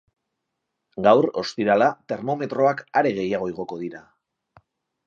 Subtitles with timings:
[1.07, 4.05] Gaur, ostirala, termometroak are gehiago igoko dira.